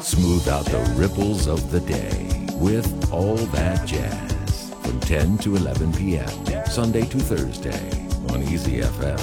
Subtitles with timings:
[0.00, 5.92] Smooth out the ripples of the day with all that jazz from 10 to 11
[5.92, 6.28] p.m.
[6.66, 7.90] Sunday to Thursday
[8.32, 9.18] on Easy FM.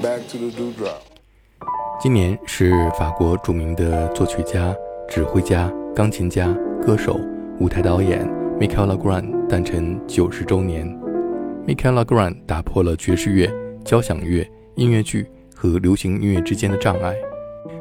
[0.00, 1.02] Back to the dewdrop.
[2.00, 4.74] 今年是法国著名的作曲家、
[5.06, 6.50] 指挥家、钢琴家、
[6.82, 7.20] 歌手、
[7.60, 8.26] 舞台导演
[8.58, 10.88] Michel Legrand 诞辰九十周年。
[11.66, 13.52] Michel Legrand 打破了爵士乐、
[13.84, 15.28] 交响乐、音乐剧
[15.62, 17.14] 和流行音乐之间的障碍。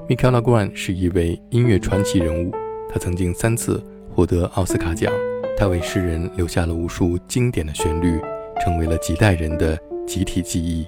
[0.08, 2.52] Michel Legrand 是一位音乐传奇人物，
[2.88, 3.84] 他曾经三次
[4.14, 5.12] 获得奥斯卡奖，
[5.58, 8.22] 他为世人留下了无数经典的旋律，
[8.64, 9.76] 成为了几代人的
[10.06, 10.88] 集体记忆。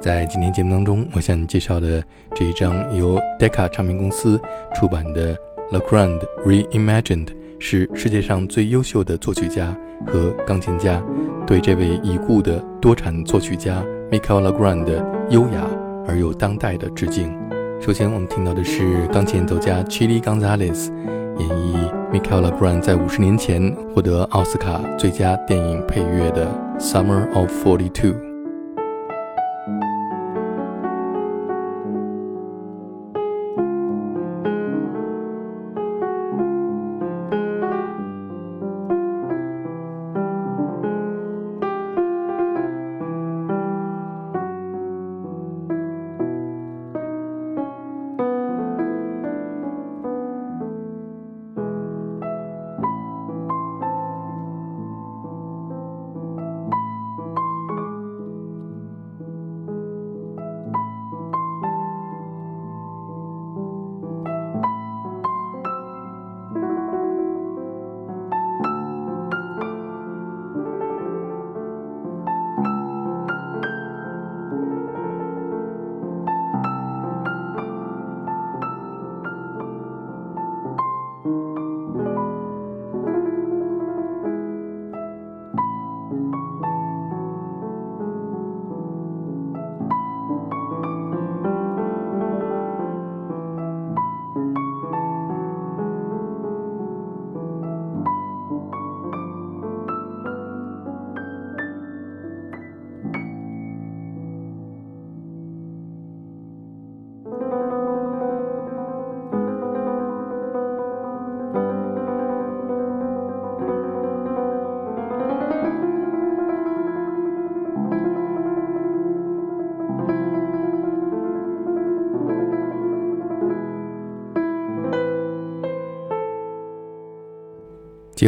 [0.00, 2.02] 在今天节目当中，我向你介绍的
[2.34, 4.40] 这一张由 Decca 唱片公司
[4.74, 5.36] 出版的
[5.70, 7.26] 《Legrand Reimagined》，
[7.58, 11.04] 是世界上最优秀的作曲家和钢琴家
[11.46, 15.68] 对这位已故的多产作曲家 Michael Legrand 的优雅
[16.08, 17.32] 而又当代的致敬。
[17.80, 20.90] 首先，我们听到的是钢琴演奏家 Chili Gonzalez
[21.38, 26.48] 演绎 Michael Legrand 在五十年前获得奥斯卡最佳电影配乐的
[26.80, 28.10] 《Summer of Forty Two》。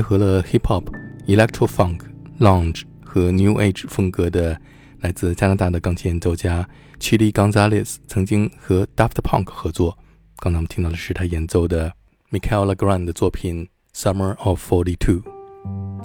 [0.01, 0.85] 结合了 hip hop、
[1.27, 1.99] electro funk、
[2.39, 4.59] lounge 和 new age 风格的
[5.01, 6.67] 来自加拿大的钢琴演奏家
[6.99, 9.99] Chili Gonzalez 曾经和 Daft Punk 合作。
[10.39, 11.93] 刚才我们听到的是他演奏的
[12.31, 15.17] Michael Legrand 的作品《Summer of Forty Two》。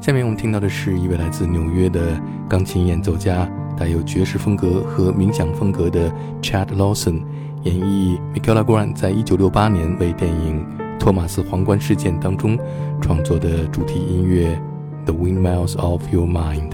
[0.04, 6.12] 下面我们听到的是一位来自纽约的钢琴演奏家，带有爵士风格和冥想风格的
[6.42, 7.24] Chad Lawson
[7.64, 10.85] 演绎 Michael Legrand 在一九六八年为电影。
[11.00, 12.58] 托马斯皇冠事件当中
[13.02, 14.60] 创作的主题音乐
[15.06, 16.70] 《The Windmills of Your Mind》，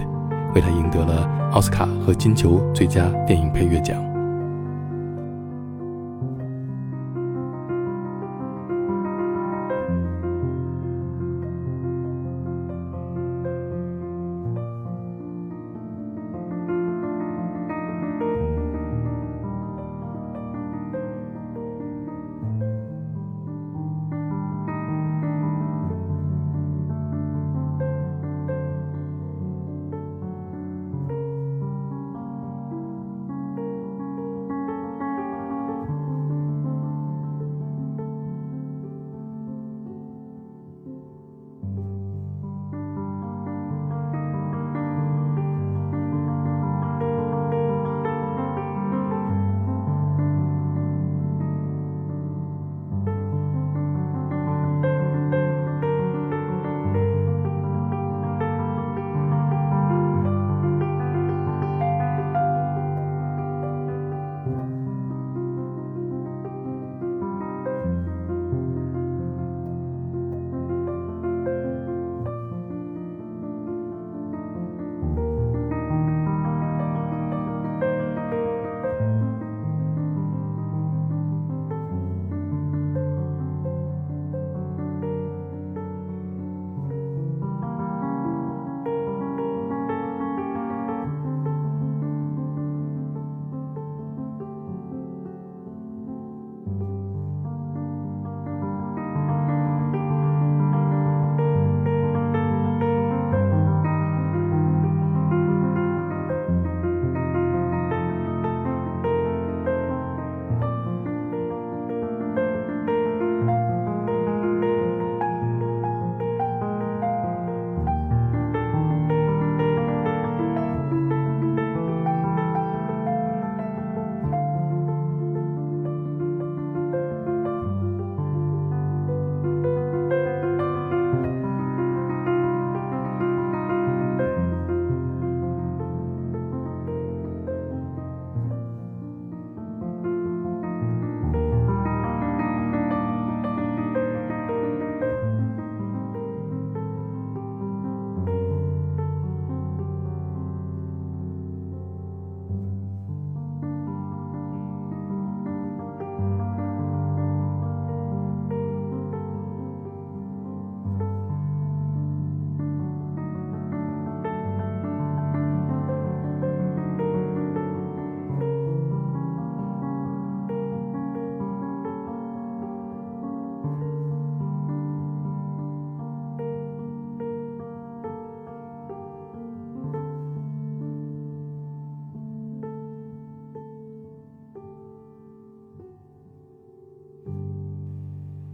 [0.54, 4.11] 为他赢得了奥斯卡和金球最佳电影配乐奖。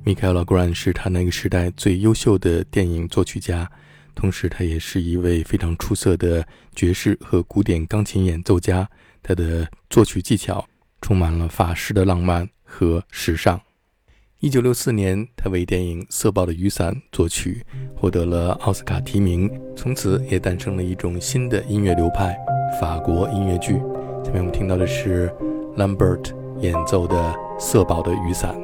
[0.08, 3.70] Michael Legrand 是他那个时代最优秀的电影作曲家，
[4.14, 8.88] 同时他也是一位非常出色的爵士和古典钢琴演奏家。
[9.22, 10.66] 他的作曲技巧
[11.02, 13.60] 充满了法式的浪漫和时尚。
[14.38, 17.62] 一九六四年，他为电影《色爆的雨伞》作曲，
[17.94, 22.34] 获得了奥斯卡提名，从此也诞生了一种新的音乐流派——
[22.81, 23.75] 法国音乐剧。
[24.25, 25.31] 下面我们听到的是
[25.76, 27.14] Lambert 演奏的
[27.61, 28.56] 《色宝的雨伞》。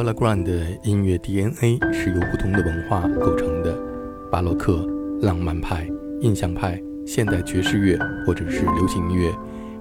[0.00, 3.76] Michael Legrand 的音乐 DNA 是由不同的文化构成的：
[4.30, 4.88] 巴洛克、
[5.20, 5.86] 浪漫派、
[6.22, 9.30] 印象派、现代爵士乐或者是流行音乐。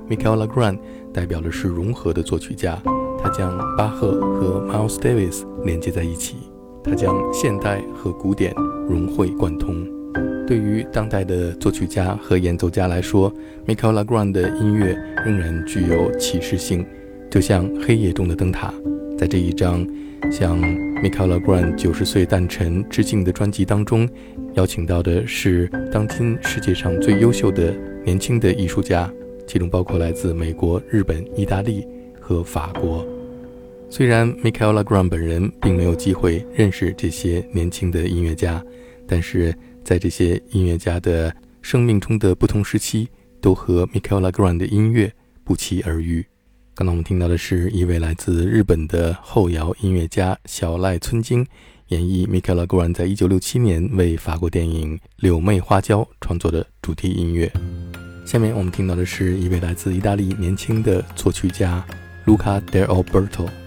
[0.10, 0.78] Michael Legrand
[1.14, 2.78] 代表的是融合的作曲家，
[3.18, 6.36] 他将巴赫和 Miles Davis 连接在一起，
[6.84, 8.54] 他将现代和古典
[8.90, 9.88] 融会贯通。
[10.46, 13.34] 对于当代的作曲家和演奏家来说
[13.66, 16.86] ，Michael Legrand 的音乐仍然具有启示性，
[17.32, 18.74] 就像黑夜中的灯塔。
[19.18, 19.86] 在这一张
[20.32, 20.60] 向
[21.02, 24.08] Michael Legrand 九十岁诞辰致敬的专辑当中，
[24.54, 27.74] 邀请到的是当今世界上最优秀的
[28.06, 29.12] 年轻的艺术家，
[29.48, 31.86] 其中包括来自美国、日本、意大利
[32.20, 33.06] 和法国。
[33.90, 38.64] 虽然 Michaela g r a n 本人并没有机会认识这些年轻的音乐家，
[39.08, 43.08] 但是在这些音乐家的生命中的不同时期，
[43.42, 45.12] 都和 Michaela g r a n 的音乐
[45.44, 46.24] 不期而遇。
[46.80, 51.46] 刚才我们听到的是一位来自日本的后摇音乐家小赖村京
[51.90, 57.52] 演绎 m i c h a e l g r a n 在一九六七年为法国电影《柳妹花娇》创作的主题音乐。
[58.26, 61.86] 下面我们听到的是一位来自意大利年轻的作曲家
[62.26, 63.59] Luca d e Alberto。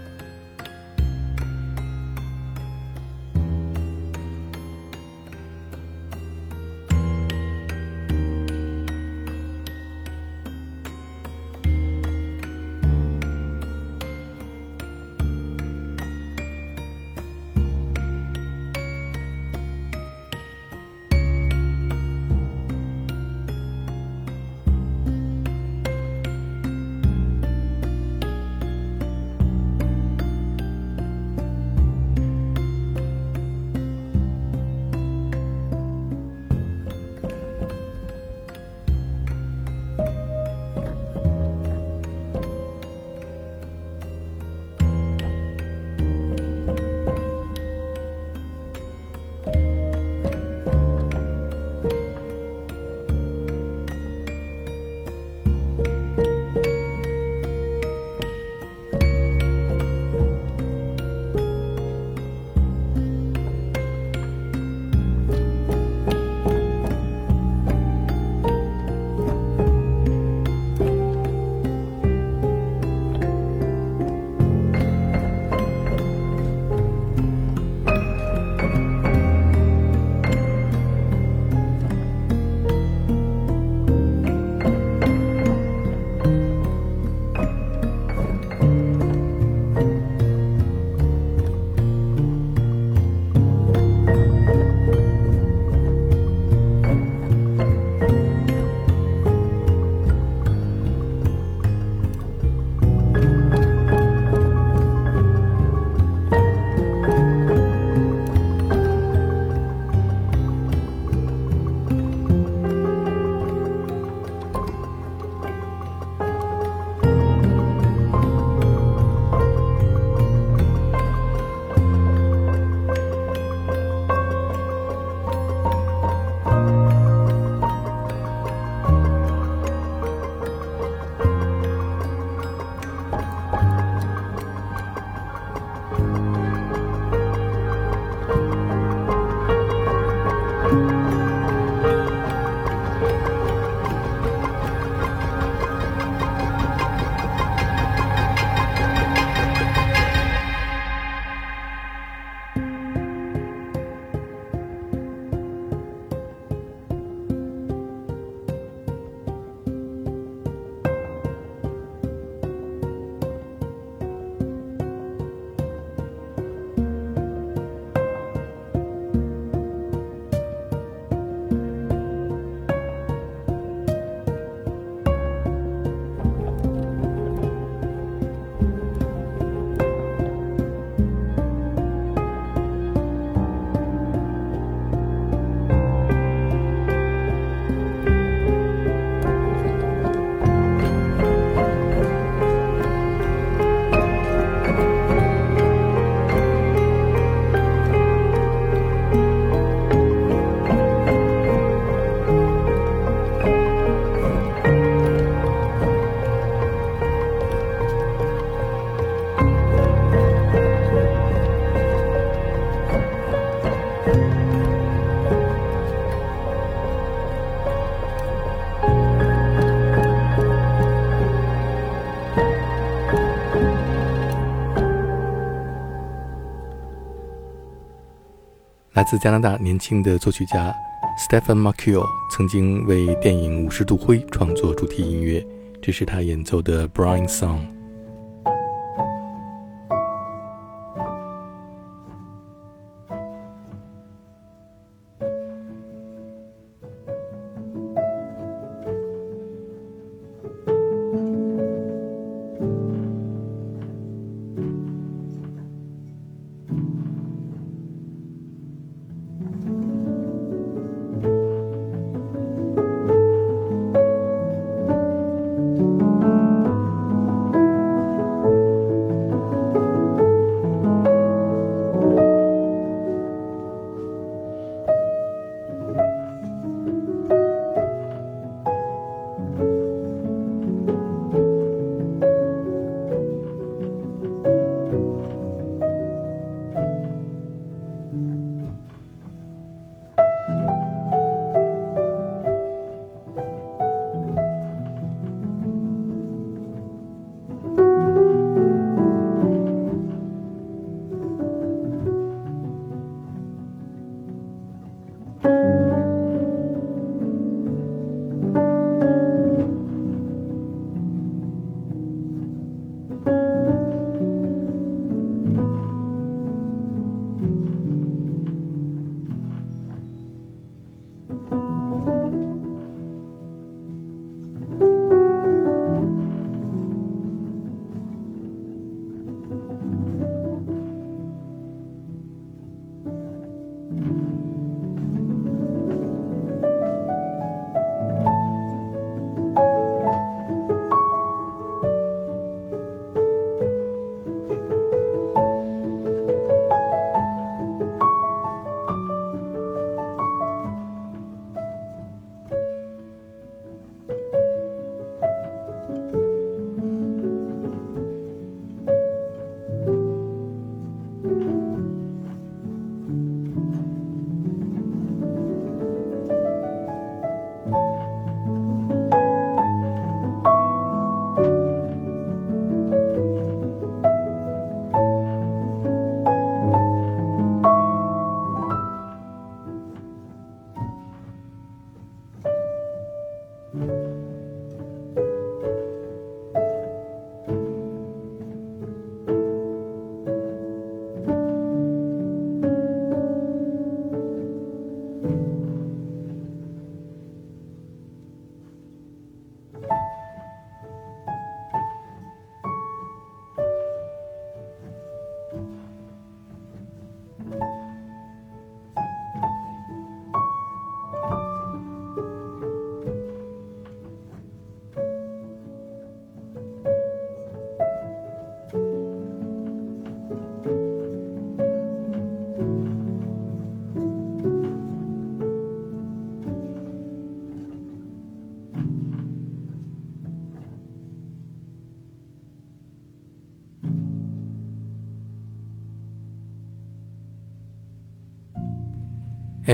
[229.03, 230.73] 来自加拿大年轻的作曲家
[231.19, 235.45] Stephen Markiel 曾经为电影《五十度灰》创作主题音乐，
[235.83, 237.59] 这是他演奏的《Brian Song》。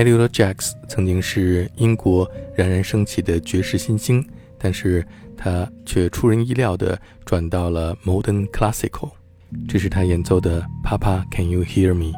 [0.05, 4.25] Ella Jacks 曾经是英国冉冉升起的爵士新星，
[4.57, 9.11] 但是他却出人意料的转到了 Modern Classical。
[9.67, 12.17] 这是他演奏的《Papa Can You Hear Me》。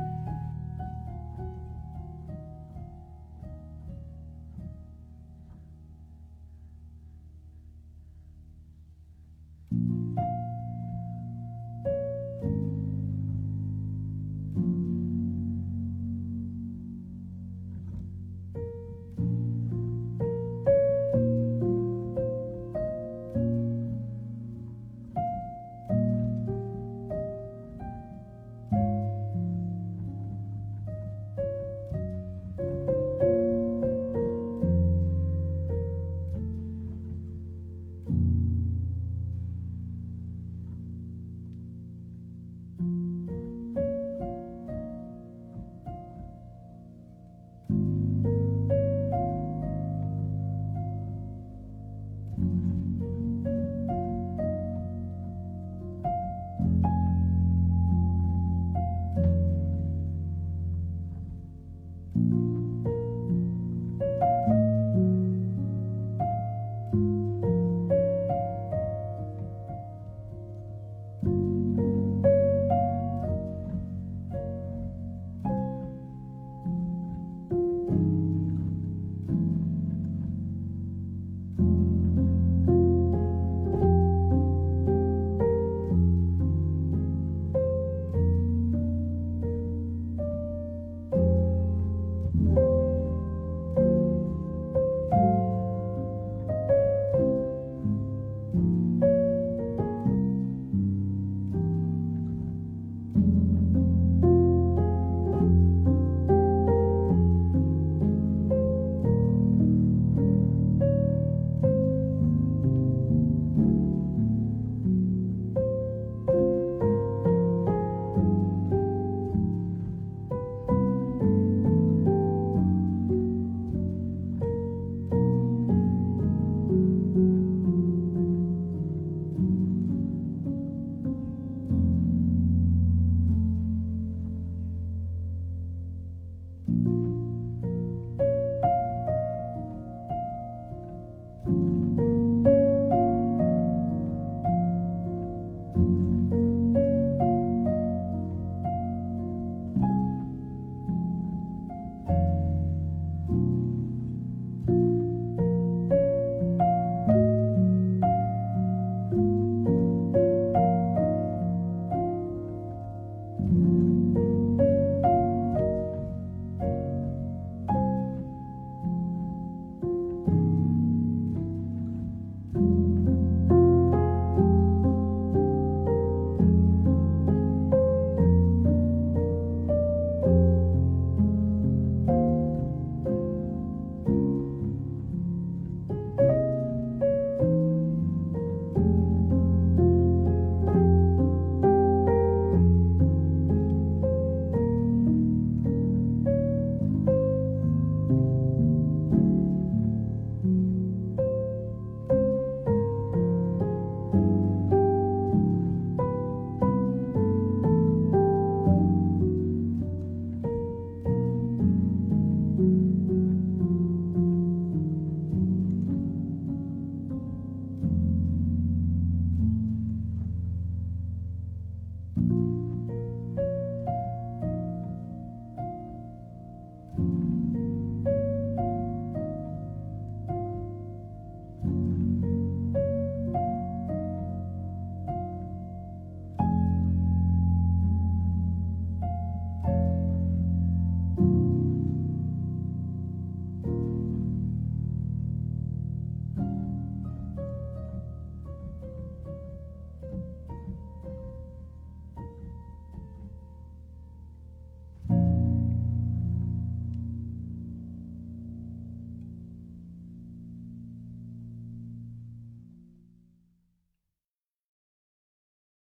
[222.18, 222.61] you